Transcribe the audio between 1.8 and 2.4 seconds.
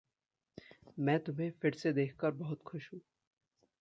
देखकर